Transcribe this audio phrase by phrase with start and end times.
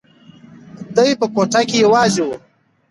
[0.95, 2.29] دی په کوټه کې یوازې و.